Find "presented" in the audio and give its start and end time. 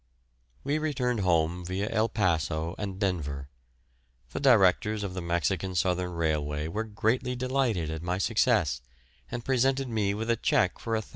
9.45-9.89